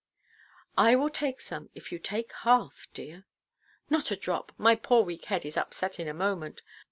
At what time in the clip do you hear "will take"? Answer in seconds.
0.95-1.39